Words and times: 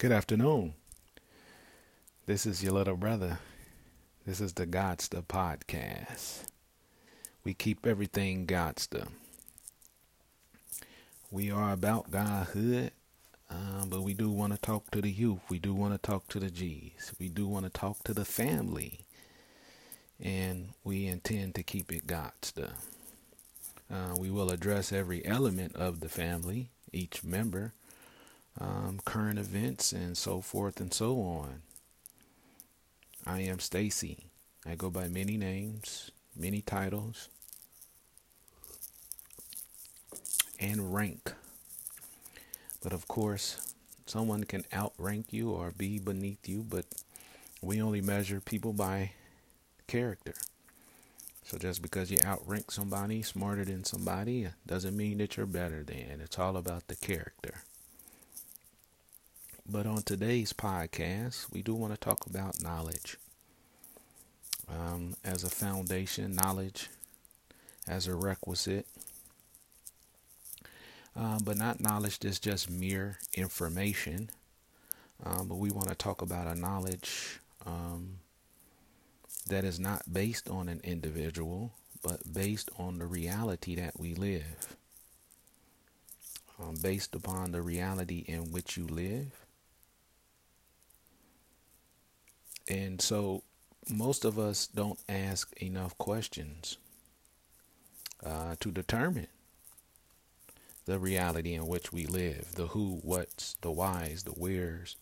Good 0.00 0.12
afternoon. 0.12 0.72
This 2.24 2.46
is 2.46 2.64
your 2.64 2.72
little 2.72 2.96
brother. 2.96 3.38
This 4.26 4.40
is 4.40 4.54
the 4.54 4.66
Godster 4.66 5.22
podcast. 5.22 6.44
We 7.44 7.52
keep 7.52 7.86
everything 7.86 8.46
Godster. 8.46 9.08
We 11.30 11.50
are 11.50 11.74
about 11.74 12.10
Godhood, 12.10 12.92
um, 13.50 13.90
but 13.90 14.00
we 14.00 14.14
do 14.14 14.30
want 14.30 14.54
to 14.54 14.58
talk 14.58 14.90
to 14.92 15.02
the 15.02 15.10
youth. 15.10 15.42
We 15.50 15.58
do 15.58 15.74
want 15.74 15.92
to 15.92 15.98
talk 15.98 16.28
to 16.28 16.40
the 16.40 16.50
G's. 16.50 17.12
We 17.20 17.28
do 17.28 17.46
want 17.46 17.66
to 17.66 17.70
talk 17.70 18.02
to 18.04 18.14
the 18.14 18.24
family. 18.24 19.00
And 20.18 20.70
we 20.82 21.08
intend 21.08 21.56
to 21.56 21.62
keep 21.62 21.92
it 21.92 22.06
Godster. 22.06 22.70
Uh, 23.92 24.16
we 24.16 24.30
will 24.30 24.50
address 24.50 24.94
every 24.94 25.22
element 25.26 25.76
of 25.76 26.00
the 26.00 26.08
family, 26.08 26.70
each 26.90 27.22
member, 27.22 27.74
um, 28.60 29.00
current 29.04 29.38
events, 29.38 29.92
and 29.92 30.16
so 30.16 30.40
forth 30.40 30.80
and 30.80 30.92
so 30.92 31.20
on. 31.20 31.62
I 33.26 33.40
am 33.40 33.58
Stacy. 33.58 34.26
I 34.66 34.74
go 34.74 34.90
by 34.90 35.08
many 35.08 35.36
names, 35.36 36.10
many 36.36 36.60
titles, 36.60 37.28
and 40.58 40.94
rank. 40.94 41.32
But 42.82 42.92
of 42.92 43.08
course, 43.08 43.74
someone 44.06 44.44
can 44.44 44.64
outrank 44.74 45.32
you 45.32 45.50
or 45.50 45.70
be 45.70 45.98
beneath 45.98 46.48
you, 46.48 46.64
but 46.68 46.84
we 47.62 47.80
only 47.80 48.00
measure 48.00 48.40
people 48.40 48.72
by 48.72 49.12
character. 49.86 50.34
So 51.44 51.58
just 51.58 51.82
because 51.82 52.10
you 52.10 52.18
outrank 52.24 52.70
somebody, 52.70 53.22
smarter 53.22 53.64
than 53.64 53.84
somebody, 53.84 54.48
doesn't 54.66 54.96
mean 54.96 55.18
that 55.18 55.36
you're 55.36 55.46
better 55.46 55.82
than. 55.82 56.20
It's 56.22 56.38
all 56.38 56.56
about 56.56 56.88
the 56.88 56.96
character. 56.96 57.62
But 59.72 59.86
on 59.86 60.02
today's 60.02 60.52
podcast, 60.52 61.52
we 61.52 61.62
do 61.62 61.76
want 61.76 61.92
to 61.92 62.00
talk 62.00 62.26
about 62.26 62.60
knowledge 62.60 63.16
um, 64.68 65.14
as 65.24 65.44
a 65.44 65.48
foundation, 65.48 66.34
knowledge 66.34 66.90
as 67.86 68.08
a 68.08 68.16
requisite. 68.16 68.88
Um, 71.14 71.38
but 71.44 71.56
not 71.56 71.78
knowledge 71.80 72.18
that's 72.18 72.40
just 72.40 72.68
mere 72.68 73.18
information. 73.34 74.30
Um, 75.24 75.46
but 75.46 75.58
we 75.58 75.70
want 75.70 75.88
to 75.88 75.94
talk 75.94 76.20
about 76.20 76.48
a 76.48 76.58
knowledge 76.58 77.38
um, 77.64 78.16
that 79.46 79.62
is 79.62 79.78
not 79.78 80.12
based 80.12 80.50
on 80.50 80.68
an 80.68 80.80
individual, 80.82 81.74
but 82.02 82.32
based 82.32 82.70
on 82.76 82.98
the 82.98 83.06
reality 83.06 83.76
that 83.76 84.00
we 84.00 84.14
live. 84.14 84.76
Um, 86.60 86.74
based 86.82 87.14
upon 87.14 87.52
the 87.52 87.62
reality 87.62 88.24
in 88.26 88.50
which 88.50 88.76
you 88.76 88.88
live. 88.88 89.39
And 92.68 93.00
so 93.00 93.42
most 93.88 94.24
of 94.24 94.38
us 94.38 94.66
don't 94.66 95.00
ask 95.08 95.52
enough 95.62 95.96
questions 95.98 96.78
uh, 98.24 98.54
to 98.60 98.70
determine 98.70 99.28
the 100.84 100.98
reality 100.98 101.54
in 101.54 101.66
which 101.66 101.92
we 101.92 102.06
live 102.06 102.54
the 102.54 102.68
who, 102.68 103.00
what's, 103.02 103.54
the 103.60 103.70
whys, 103.70 104.24
the 104.24 104.32
where's, 104.32 104.96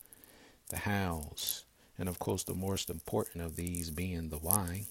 the 0.69 0.78
hows, 0.78 1.65
and 1.98 2.09
of 2.09 2.19
course, 2.19 2.45
the 2.45 2.55
most 2.55 2.91
important 2.91 3.45
of 3.45 3.56
these 3.56 3.91
being 3.91 4.28
the 4.28 4.39
why. 4.39 4.84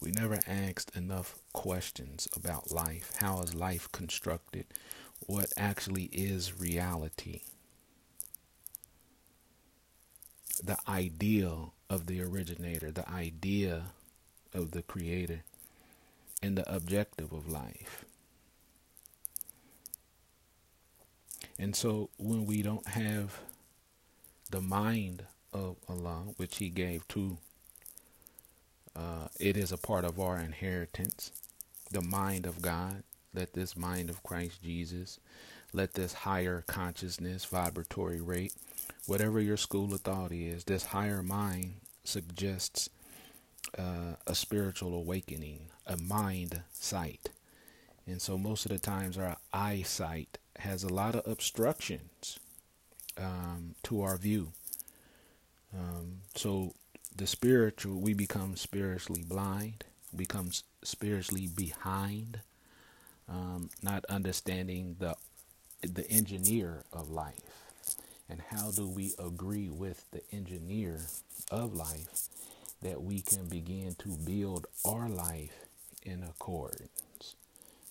We 0.00 0.12
never 0.12 0.38
asked 0.46 0.96
enough 0.96 1.38
questions 1.52 2.26
about 2.34 2.72
life. 2.72 3.12
How 3.20 3.42
is 3.42 3.54
life 3.54 3.92
constructed? 3.92 4.64
What 5.26 5.52
actually 5.58 6.04
is 6.04 6.58
reality? 6.58 7.42
The 10.62 10.76
ideal 10.88 11.74
of 11.88 12.06
the 12.06 12.22
originator, 12.22 12.90
the 12.90 13.08
idea 13.08 13.84
of 14.54 14.72
the 14.72 14.82
creator, 14.82 15.42
and 16.42 16.56
the 16.56 16.74
objective 16.74 17.32
of 17.32 17.48
life. 17.48 18.04
And 21.58 21.76
so 21.76 22.10
when 22.16 22.46
we 22.46 22.62
don't 22.62 22.88
have 22.88 23.40
the 24.50 24.60
mind 24.62 25.24
of 25.52 25.76
Allah, 25.88 26.24
which 26.36 26.56
He 26.56 26.70
gave 26.70 27.06
to, 27.08 27.38
uh, 28.96 29.28
it 29.38 29.56
is 29.56 29.72
a 29.72 29.78
part 29.78 30.04
of 30.04 30.18
our 30.18 30.38
inheritance. 30.38 31.32
The 31.90 32.00
mind 32.00 32.46
of 32.46 32.62
God, 32.62 33.02
let 33.34 33.52
this 33.52 33.76
mind 33.76 34.10
of 34.10 34.22
Christ 34.22 34.62
Jesus, 34.62 35.20
let 35.72 35.94
this 35.94 36.12
higher 36.12 36.64
consciousness, 36.66 37.44
vibratory 37.44 38.20
rate, 38.20 38.54
whatever 39.06 39.40
your 39.40 39.56
school 39.56 39.92
of 39.94 40.00
thought 40.00 40.32
is, 40.32 40.64
this 40.64 40.86
higher 40.86 41.22
mind 41.22 41.74
suggests 42.04 42.88
uh, 43.78 44.16
a 44.26 44.34
spiritual 44.34 44.94
awakening, 44.94 45.60
a 45.86 45.96
mind 45.96 46.62
sight. 46.72 47.30
And 48.06 48.20
so 48.20 48.36
most 48.36 48.66
of 48.66 48.72
the 48.72 48.78
times 48.78 49.16
our 49.16 49.36
eyesight 49.52 50.38
has 50.58 50.82
a 50.82 50.92
lot 50.92 51.14
of 51.14 51.26
obstructions 51.30 52.38
um, 53.16 53.74
to 53.84 54.02
our 54.02 54.16
view. 54.16 54.52
Um, 55.72 56.22
so 56.34 56.74
the 57.14 57.26
spiritual, 57.26 58.00
we 58.00 58.14
become 58.14 58.56
spiritually 58.56 59.22
blind, 59.22 59.84
becomes 60.14 60.64
spiritually 60.82 61.46
behind, 61.46 62.40
um, 63.28 63.70
not 63.82 64.04
understanding 64.06 64.96
the 64.98 65.14
the 65.82 66.08
engineer 66.10 66.84
of 66.92 67.10
life, 67.10 67.66
and 68.28 68.40
how 68.50 68.70
do 68.70 68.86
we 68.86 69.14
agree 69.18 69.68
with 69.68 70.04
the 70.10 70.22
engineer 70.32 71.00
of 71.50 71.74
life 71.74 72.28
that 72.82 73.02
we 73.02 73.20
can 73.20 73.46
begin 73.48 73.94
to 73.98 74.08
build 74.24 74.66
our 74.84 75.08
life 75.08 75.66
in 76.02 76.22
accordance. 76.22 77.36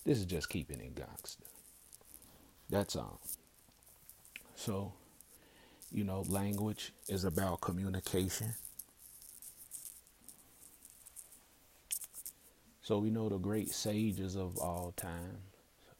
This 0.04 0.18
is 0.18 0.24
just 0.24 0.48
keeping 0.48 0.80
it 0.80 0.94
gangster. 0.94 1.44
That's 2.68 2.96
all. 2.96 3.20
So 4.56 4.92
you 5.92 6.04
know, 6.04 6.24
language 6.28 6.92
is 7.08 7.24
about 7.24 7.60
communication. 7.60 8.54
So 12.82 12.98
we 12.98 13.10
know 13.10 13.28
the 13.28 13.38
great 13.38 13.70
sages 13.70 14.36
of 14.36 14.56
all 14.58 14.92
time. 14.96 15.38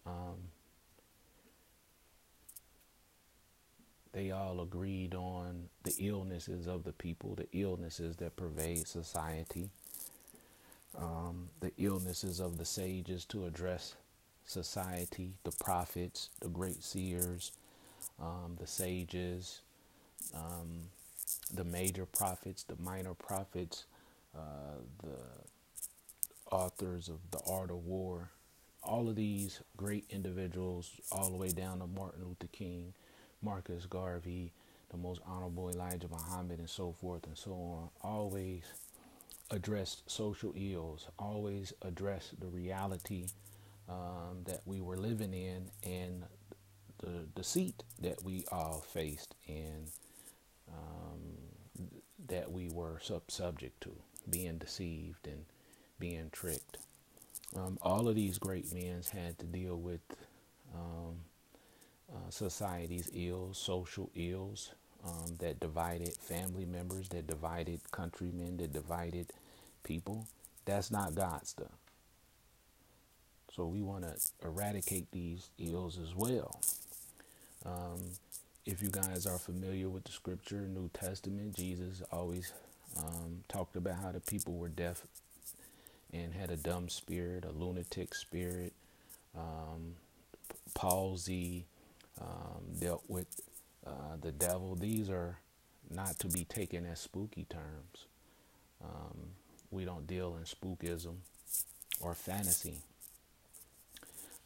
Um, 0.06 0.36
they 4.12 4.30
all 4.30 4.60
agreed 4.60 5.14
on 5.14 5.68
the 5.84 5.94
illnesses 5.98 6.66
of 6.66 6.84
the 6.84 6.92
people, 6.92 7.34
the 7.34 7.48
illnesses 7.52 8.16
that 8.16 8.36
pervade 8.36 8.86
society, 8.88 9.70
um, 10.98 11.48
the 11.60 11.72
illnesses 11.78 12.40
of 12.40 12.58
the 12.58 12.64
sages 12.64 13.24
to 13.26 13.46
address 13.46 13.94
society, 14.44 15.34
the 15.44 15.52
prophets, 15.52 16.30
the 16.40 16.48
great 16.48 16.82
seers, 16.82 17.52
um, 18.20 18.56
the 18.58 18.66
sages, 18.66 19.60
um, 20.34 20.88
the 21.54 21.64
major 21.64 22.06
prophets, 22.06 22.64
the 22.64 22.76
minor 22.82 23.14
prophets, 23.14 23.84
uh, 24.36 24.80
the 25.02 26.54
authors 26.54 27.08
of 27.08 27.18
The 27.30 27.40
Art 27.48 27.70
of 27.70 27.86
War, 27.86 28.30
all 28.82 29.08
of 29.08 29.16
these 29.16 29.60
great 29.76 30.04
individuals, 30.10 30.90
all 31.12 31.30
the 31.30 31.36
way 31.36 31.50
down 31.50 31.78
to 31.80 31.86
Martin 31.86 32.24
Luther 32.24 32.48
King, 32.52 32.92
Marcus 33.42 33.86
Garvey, 33.86 34.52
the 34.90 34.96
most 34.96 35.20
honorable 35.26 35.70
Elijah 35.70 36.08
Muhammad, 36.08 36.58
and 36.58 36.68
so 36.68 36.92
forth 37.00 37.26
and 37.26 37.36
so 37.36 37.52
on, 37.52 37.88
always 38.02 38.64
addressed 39.50 40.08
social 40.10 40.52
ills, 40.56 41.08
always 41.18 41.72
addressed 41.82 42.38
the 42.40 42.46
reality 42.46 43.26
um, 43.88 44.42
that 44.44 44.60
we 44.64 44.80
were 44.80 44.96
living 44.96 45.34
in 45.34 45.70
and 45.84 46.24
the 46.98 47.26
deceit 47.34 47.82
that 48.00 48.22
we 48.22 48.44
all 48.52 48.84
faced 48.86 49.34
and 49.48 49.90
um, 50.68 51.88
that 52.28 52.50
we 52.52 52.68
were 52.68 52.98
sub- 53.02 53.30
subject 53.30 53.80
to, 53.80 53.90
being 54.28 54.58
deceived 54.58 55.26
and 55.26 55.44
being 55.98 56.28
tricked. 56.30 56.78
Um, 57.56 57.78
all 57.82 58.08
of 58.08 58.14
these 58.14 58.38
great 58.38 58.72
men 58.72 59.02
had 59.12 59.38
to 59.40 59.46
deal 59.46 59.76
with 59.76 60.00
um, 60.74 61.16
uh, 62.12 62.30
society's 62.30 63.10
ills, 63.14 63.58
social 63.58 64.10
ills 64.14 64.72
um, 65.04 65.36
that 65.38 65.60
divided 65.60 66.14
family 66.14 66.64
members, 66.64 67.08
that 67.10 67.26
divided 67.26 67.80
countrymen, 67.92 68.56
that 68.58 68.72
divided 68.72 69.32
people. 69.84 70.26
That's 70.64 70.90
not 70.90 71.14
God's 71.14 71.50
stuff. 71.50 71.72
So 73.54 73.66
we 73.66 73.82
want 73.82 74.04
to 74.04 74.14
eradicate 74.46 75.10
these 75.10 75.50
ills 75.58 75.98
as 75.98 76.14
well. 76.14 76.60
Um, 77.66 78.00
if 78.66 78.82
you 78.82 78.90
guys 78.90 79.26
are 79.26 79.38
familiar 79.38 79.88
with 79.88 80.04
the 80.04 80.12
scripture, 80.12 80.68
New 80.68 80.88
Testament, 80.92 81.56
Jesus 81.56 82.02
always 82.12 82.52
um, 82.96 83.44
talked 83.48 83.76
about 83.76 83.96
how 83.96 84.12
the 84.12 84.20
people 84.20 84.54
were 84.54 84.68
deaf 84.68 85.02
and 86.12 86.34
had 86.34 86.50
a 86.50 86.56
dumb 86.56 86.88
spirit, 86.88 87.44
a 87.44 87.52
lunatic 87.52 88.14
spirit, 88.14 88.72
um, 89.36 89.94
palsy, 90.74 91.66
um, 92.20 92.64
dealt 92.78 93.04
with 93.08 93.40
uh, 93.86 94.16
the 94.20 94.32
devil. 94.32 94.74
These 94.74 95.08
are 95.10 95.38
not 95.90 96.18
to 96.20 96.28
be 96.28 96.44
taken 96.44 96.86
as 96.86 97.00
spooky 97.00 97.46
terms. 97.48 98.06
Um, 98.82 99.30
we 99.70 99.84
don't 99.84 100.06
deal 100.06 100.36
in 100.36 100.44
spookism 100.44 101.16
or 102.00 102.14
fantasy. 102.14 102.82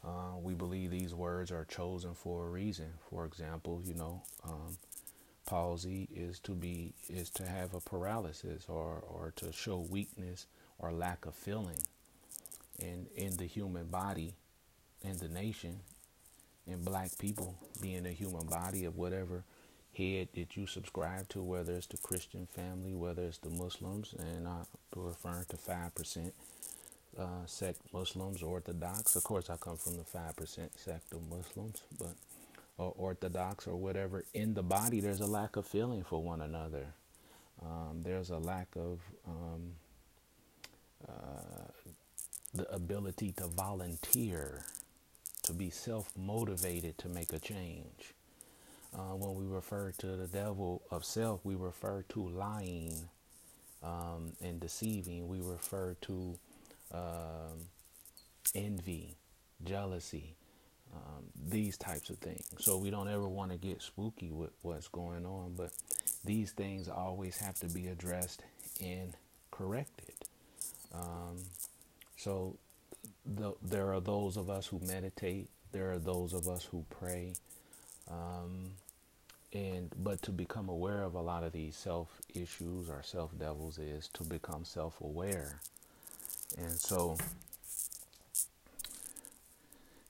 Uh, 0.03 0.37
we 0.41 0.53
believe 0.53 0.91
these 0.91 1.15
words 1.15 1.51
are 1.51 1.65
chosen 1.65 2.13
for 2.13 2.45
a 2.45 2.49
reason. 2.49 2.87
For 3.09 3.25
example, 3.25 3.81
you 3.83 3.95
know, 3.95 4.21
um, 4.43 4.77
palsy 5.45 6.07
is 6.13 6.39
to 6.39 6.51
be 6.51 6.93
is 7.09 7.29
to 7.31 7.45
have 7.45 7.73
a 7.73 7.79
paralysis 7.79 8.65
or 8.67 9.03
or 9.07 9.33
to 9.37 9.51
show 9.51 9.79
weakness 9.89 10.47
or 10.79 10.91
lack 10.91 11.25
of 11.25 11.35
feeling 11.35 11.79
in 12.79 13.07
in 13.15 13.37
the 13.37 13.45
human 13.45 13.85
body 13.85 14.33
in 15.03 15.17
the 15.17 15.27
nation 15.29 15.79
and 16.67 16.83
black 16.83 17.17
people 17.17 17.55
being 17.81 18.05
a 18.05 18.11
human 18.11 18.47
body 18.47 18.85
of 18.85 18.97
whatever 18.97 19.43
head 19.97 20.27
that 20.35 20.57
you 20.57 20.67
subscribe 20.67 21.27
to, 21.29 21.41
whether 21.41 21.73
it's 21.73 21.87
the 21.87 21.97
Christian 21.97 22.47
family, 22.47 22.93
whether 22.93 23.23
it's 23.23 23.37
the 23.37 23.49
Muslims, 23.49 24.13
and 24.17 24.47
I'm 24.47 24.65
referring 24.95 25.45
to 25.49 25.57
5% 25.57 26.31
uh, 27.17 27.23
sect 27.45 27.79
Muslims, 27.93 28.43
Orthodox. 28.43 29.15
Of 29.15 29.23
course, 29.23 29.49
I 29.49 29.57
come 29.57 29.77
from 29.77 29.97
the 29.97 30.03
5% 30.03 30.69
sect 30.75 31.13
of 31.13 31.29
Muslims, 31.29 31.83
but 31.97 32.15
or 32.77 32.93
Orthodox 32.97 33.67
or 33.67 33.75
whatever. 33.75 34.25
In 34.33 34.53
the 34.53 34.63
body, 34.63 34.99
there's 34.99 35.21
a 35.21 35.25
lack 35.25 35.55
of 35.55 35.65
feeling 35.65 36.03
for 36.03 36.21
one 36.21 36.41
another. 36.41 36.87
Um, 37.61 38.01
there's 38.03 38.29
a 38.29 38.37
lack 38.37 38.67
of 38.75 38.99
um, 39.27 39.71
uh, 41.07 41.71
the 42.53 42.69
ability 42.73 43.33
to 43.33 43.47
volunteer, 43.47 44.63
to 45.45 45.53
be 45.53 45.69
self 45.69 46.09
motivated 46.17 46.97
to 46.99 47.09
make 47.09 47.33
a 47.33 47.39
change. 47.39 48.13
Uh, 48.93 49.15
when 49.15 49.35
we 49.35 49.45
refer 49.45 49.91
to 49.97 50.07
the 50.07 50.27
devil 50.27 50.81
of 50.91 51.03
self, 51.03 51.41
we 51.43 51.55
refer 51.55 52.03
to 52.09 52.29
lying 52.29 53.09
um, 53.83 54.31
and 54.41 54.59
deceiving. 54.59 55.27
We 55.27 55.41
refer 55.41 55.95
to 56.01 56.39
um, 56.93 57.67
envy, 58.53 59.15
jealousy, 59.63 60.35
um, 60.93 61.25
these 61.49 61.77
types 61.77 62.09
of 62.09 62.17
things. 62.19 62.45
So 62.59 62.77
we 62.77 62.89
don't 62.89 63.09
ever 63.09 63.27
want 63.27 63.51
to 63.51 63.57
get 63.57 63.81
spooky 63.81 64.31
with 64.31 64.51
what's 64.61 64.87
going 64.87 65.25
on, 65.25 65.53
but 65.57 65.71
these 66.23 66.51
things 66.51 66.87
always 66.89 67.37
have 67.37 67.55
to 67.59 67.67
be 67.67 67.87
addressed 67.87 68.43
and 68.81 69.13
corrected. 69.51 70.13
Um, 70.93 71.37
so 72.17 72.57
the, 73.25 73.53
there 73.63 73.93
are 73.93 73.99
those 74.01 74.37
of 74.37 74.49
us 74.49 74.67
who 74.67 74.79
meditate. 74.87 75.49
There 75.71 75.91
are 75.91 75.99
those 75.99 76.33
of 76.33 76.47
us 76.47 76.65
who 76.65 76.85
pray. 76.89 77.33
Um, 78.09 78.71
and 79.53 79.91
but 80.03 80.21
to 80.23 80.31
become 80.31 80.69
aware 80.69 81.03
of 81.03 81.15
a 81.15 81.21
lot 81.21 81.43
of 81.43 81.53
these 81.53 81.75
self 81.77 82.21
issues 82.35 82.89
or 82.89 83.03
self 83.03 83.37
devils 83.39 83.79
is 83.79 84.09
to 84.09 84.23
become 84.23 84.65
self 84.65 84.99
aware 85.01 85.61
and 86.57 86.71
so 86.71 87.17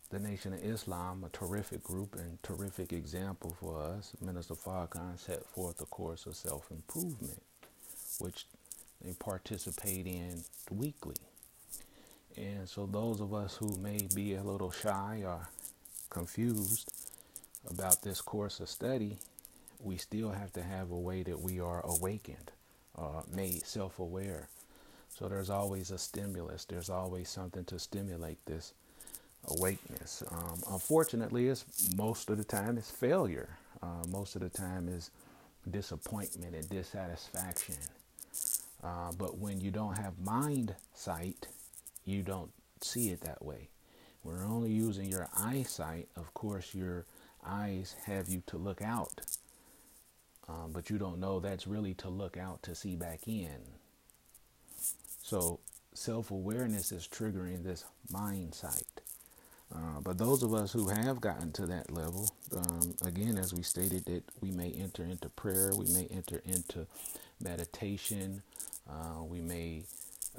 the 0.10 0.20
Nation 0.20 0.54
of 0.54 0.64
Islam, 0.64 1.24
a 1.26 1.30
terrific 1.30 1.84
group 1.84 2.16
and 2.16 2.42
terrific 2.44 2.94
example 2.94 3.56
for 3.60 3.80
us, 3.82 4.14
Minister 4.22 4.56
Farrakhan 4.56 5.20
set 5.20 5.46
forth 5.48 5.82
a 5.82 5.86
course 5.86 6.26
of 6.26 6.36
self 6.36 6.72
improvement, 6.72 7.42
which 8.20 8.46
they 9.04 9.14
participate 9.14 10.08
in 10.08 10.44
weekly. 10.72 11.16
And 12.38 12.68
so, 12.68 12.86
those 12.86 13.22
of 13.22 13.34
us 13.34 13.56
who 13.56 13.78
may 13.78 14.08
be 14.14 14.36
a 14.36 14.44
little 14.44 14.72
shy 14.72 15.24
or 15.26 15.48
confused 16.10 16.92
about 17.70 18.02
this 18.02 18.22
course 18.22 18.60
of 18.60 18.70
study, 18.70 19.18
we 19.82 19.98
still 19.98 20.32
have 20.32 20.52
to 20.54 20.64
have 20.64 20.92
a 20.92 20.98
way 21.00 21.24
that 21.24 21.40
we 21.40 21.60
are 21.60 21.82
awakened, 21.86 22.52
uh, 22.98 23.22
made 23.34 23.66
self 23.66 24.00
aware. 24.00 24.50
So 25.10 25.30
there's 25.30 25.50
always 25.50 25.92
a 25.92 25.98
stimulus, 25.98 26.66
there's 26.66 26.90
always 26.90 27.30
something 27.30 27.64
to 27.66 27.80
stimulate 27.80 28.46
this 28.46 28.74
awakeness. 29.48 30.24
Um, 30.32 30.62
unfortunately, 30.72 31.48
it's 31.48 31.66
most 31.96 32.30
of 32.30 32.38
the 32.38 32.44
time 32.44 32.78
it's 32.78 32.92
failure. 32.92 33.58
Uh, 33.82 34.04
most 34.10 34.36
of 34.36 34.42
the 34.42 34.50
time 34.50 34.90
is 34.90 35.12
disappointment 35.70 36.56
and 36.56 36.70
dissatisfaction. 36.70 37.76
Uh, 38.84 39.12
but 39.18 39.38
when 39.38 39.62
you 39.62 39.72
don't 39.72 39.98
have 39.98 40.20
mind 40.20 40.76
sight, 40.94 41.48
you 42.06 42.22
don't 42.24 42.52
see 42.82 43.10
it 43.10 43.22
that 43.22 43.44
way. 43.44 43.70
We're 44.24 44.46
only 44.46 44.72
using 44.72 45.10
your 45.10 45.28
eyesight. 45.38 46.10
Of 46.16 46.34
course, 46.34 46.74
your 46.74 47.06
eyes 47.46 47.96
have 48.06 48.30
you 48.30 48.42
to 48.48 48.58
look 48.58 48.82
out 48.82 49.22
um, 50.48 50.72
but 50.74 50.90
you 50.90 50.98
don't 50.98 51.20
know 51.20 51.40
that's 51.40 51.68
really 51.68 51.94
to 51.96 52.10
look 52.10 52.38
out 52.38 52.62
to 52.64 52.76
see 52.76 52.96
back 52.96 53.28
in. 53.28 53.58
So 55.24 55.60
self 55.94 56.32
awareness 56.32 56.92
is 56.92 57.08
triggering 57.08 57.64
this 57.64 57.86
mind 58.12 58.54
sight. 58.54 59.02
Uh, 59.74 60.00
but 60.04 60.18
those 60.18 60.44
of 60.44 60.54
us 60.54 60.72
who 60.72 60.90
have 60.90 61.20
gotten 61.20 61.52
to 61.54 61.66
that 61.66 61.92
level, 61.92 62.30
um, 62.56 62.94
again, 63.04 63.38
as 63.38 63.54
we 63.54 63.64
stated, 63.64 64.06
that 64.06 64.24
we 64.40 64.52
may 64.52 64.72
enter 64.72 65.04
into 65.04 65.28
prayer, 65.30 65.72
we 65.76 65.88
may 65.88 66.08
enter 66.12 66.42
into 66.46 66.86
meditation, 67.42 68.44
uh, 68.90 69.24
we 69.24 69.42
may 69.42 69.84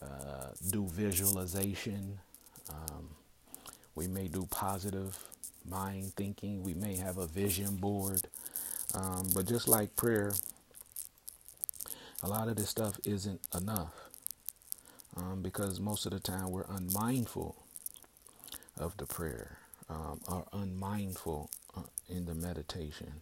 uh, 0.03 0.49
do 0.71 0.87
visualization, 0.87 2.19
um, 2.71 3.09
we 3.95 4.07
may 4.07 4.29
do 4.29 4.47
positive 4.51 5.19
mind 5.69 6.15
thinking, 6.15 6.63
we 6.63 6.75
may 6.75 6.97
have 6.97 7.19
a 7.19 7.27
vision 7.27 7.77
board. 7.77 8.23
Um, 8.95 9.29
but 9.35 9.47
just 9.47 9.69
like 9.69 9.97
prayer, 9.97 10.33
a 12.23 12.29
lot 12.29 12.49
of 12.49 12.57
this 12.57 12.69
stuff 12.69 12.99
isn't 13.05 13.41
enough 13.55 13.95
um, 15.17 15.43
because 15.43 15.81
most 15.81 16.07
of 16.07 16.13
the 16.13 16.21
time 16.21 16.51
we're 16.51 16.67
unmindful 16.69 17.57
of 18.79 18.97
the 18.97 19.07
prayer 19.07 19.59
um, 19.89 20.21
or 20.29 20.45
unmindful 20.53 21.51
uh, 21.77 21.81
in 22.09 22.27
the 22.27 22.35
meditation 22.35 23.13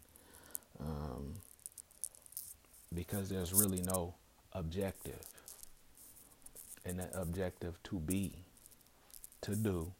um, 0.80 1.34
because 2.94 3.28
there's 3.28 3.52
really 3.52 3.82
no 3.82 4.14
objective. 4.52 5.26
And 6.84 6.98
that 6.98 7.10
objective 7.14 7.82
to 7.84 7.98
be, 7.98 8.32
to 9.40 9.56
do, 9.56 9.92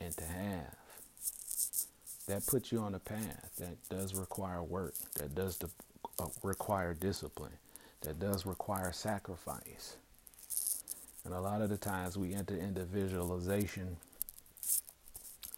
and 0.00 0.16
to 0.16 0.24
have 0.24 0.74
that 2.28 2.46
puts 2.46 2.70
you 2.70 2.78
on 2.78 2.94
a 2.94 2.98
path 2.98 3.50
that 3.58 3.76
does 3.88 4.14
require 4.14 4.62
work, 4.62 4.94
that 5.14 5.34
does 5.34 5.58
uh, 6.18 6.26
require 6.42 6.92
discipline, 6.94 7.52
that 8.02 8.20
does 8.20 8.44
require 8.44 8.92
sacrifice. 8.92 9.96
And 11.24 11.34
a 11.34 11.40
lot 11.40 11.62
of 11.62 11.70
the 11.70 11.78
times 11.78 12.16
we 12.16 12.34
enter 12.34 12.54
into 12.54 12.84
visualization 12.84 13.96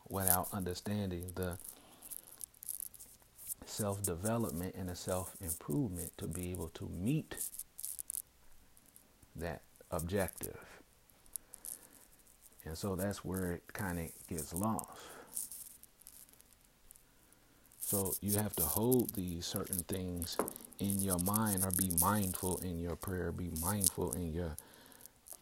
without 0.09 0.49
understanding 0.53 1.33
the 1.35 1.59
self 3.67 4.03
development 4.03 4.75
and 4.77 4.89
the 4.89 4.97
self 4.97 5.37
improvement 5.41 6.13
to 6.19 6.27
be 6.27 6.53
able 6.53 6.69
to 6.69 6.89
meet 6.89 7.35
that 9.37 9.63
objective. 9.91 10.59
And 12.65 12.77
so 12.77 12.95
that's 12.95 13.25
where 13.25 13.53
it 13.53 13.63
kind 13.73 13.99
of 13.99 14.07
gets 14.29 14.53
lost. 14.55 14.89
So 17.81 18.15
you 18.21 18.35
have 18.39 18.55
to 18.57 18.63
hold 18.63 19.15
these 19.15 19.47
certain 19.47 19.81
things 19.81 20.37
in 20.79 21.01
your 21.03 21.19
mind 21.19 21.65
or 21.65 21.73
be 21.73 21.91
mindful 22.01 22.59
in 22.59 22.79
your 22.79 22.97
prayer, 22.97 23.33
be 23.33 23.51
mindful 23.61 24.13
in 24.13 24.33
your 24.33 24.57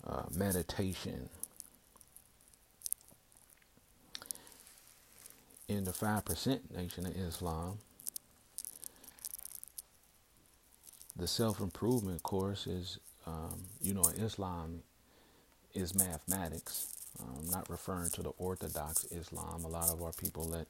uh, 0.07 0.23
meditation. 0.35 1.29
In 5.69 5.85
the 5.85 5.91
5% 5.91 6.75
Nation 6.75 7.05
of 7.07 7.15
Islam, 7.15 7.79
the 11.15 11.27
self 11.27 11.61
improvement 11.61 12.23
course 12.23 12.67
is, 12.67 12.99
um, 13.29 13.61
you 13.83 13.95
know, 13.95 14.05
Islam 14.17 14.83
is 15.75 15.95
mathematics. 15.95 16.87
I'm 17.21 17.51
not 17.51 17.69
referring 17.69 18.11
to 18.11 18.23
the 18.23 18.31
Orthodox 18.31 19.05
Islam. 19.13 19.65
A 19.65 19.69
lot 19.69 19.91
of 19.91 20.03
our 20.03 20.13
people 20.13 20.49
that 20.51 20.67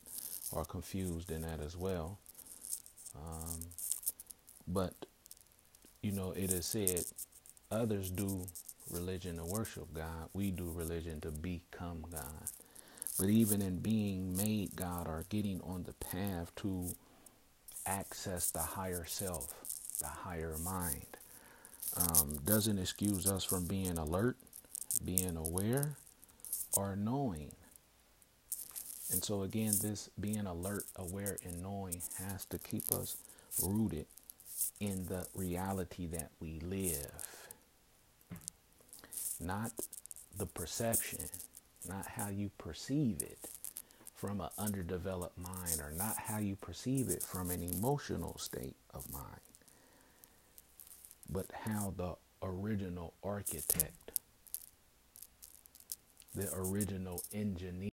are 0.53 0.65
confused 0.65 1.31
in 1.31 1.43
that 1.43 1.61
as 1.61 1.77
well. 1.77 2.19
Um, 3.15 3.61
but, 4.67 4.95
you 6.03 6.13
know, 6.13 6.33
it 6.33 6.53
is 6.53 6.67
said 6.67 7.05
others 7.71 8.11
do 8.11 8.47
religion 8.91 9.37
to 9.37 9.45
worship 9.45 9.93
God, 9.95 10.31
we 10.33 10.51
do 10.51 10.73
religion 10.75 11.21
to 11.21 11.31
become 11.31 12.05
God. 12.11 12.49
But 13.19 13.29
even 13.29 13.61
in 13.63 13.79
being 13.79 14.37
made 14.37 14.77
God 14.77 15.07
or 15.07 15.25
getting 15.29 15.61
on 15.63 15.85
the 15.85 15.93
path 15.93 16.55
to 16.57 16.91
access 17.85 18.51
the 18.51 18.61
higher 18.61 19.05
self, 19.07 19.55
the 20.01 20.07
higher 20.07 20.57
mind, 20.59 21.17
um, 21.99 22.39
doesn't 22.45 22.79
excuse 22.79 23.27
us 23.27 23.45
from 23.45 23.67
being 23.67 23.99
alert, 23.99 24.37
being 25.05 25.37
aware, 25.37 25.97
or 26.77 26.97
knowing. 26.97 27.53
And 29.11 29.25
so, 29.25 29.43
again, 29.43 29.75
this 29.83 30.11
being 30.21 30.47
alert, 30.47 30.85
aware, 30.97 31.39
and 31.45 31.63
knowing 31.63 32.03
has 32.19 32.45
to 32.47 32.59
keep 32.59 32.91
us 32.93 33.17
rooted 33.63 34.07
in 34.81 35.07
the 35.07 35.27
reality 35.35 36.07
that 36.07 36.31
we 36.41 36.61
live, 36.61 37.11
not 39.41 39.73
the 40.37 40.47
perception, 40.47 41.25
not 41.89 42.07
how 42.07 42.29
you 42.29 42.51
perceive 42.59 43.23
it 43.23 43.39
from 44.15 44.41
an 44.41 44.49
underdeveloped 44.59 45.39
mind, 45.39 45.81
or 45.81 45.93
not 45.97 46.17
how 46.17 46.39
you 46.39 46.57
perceive 46.57 47.09
it 47.09 47.23
from 47.23 47.51
an 47.51 47.63
emotional 47.63 48.37
state 48.39 48.77
of 48.95 49.11
mind, 49.13 49.41
but 51.29 51.47
how 51.67 51.93
the 51.97 52.15
original 52.43 53.15
architect, 53.23 54.19
the 56.35 56.49
original 56.55 57.23
engineer, 57.33 57.79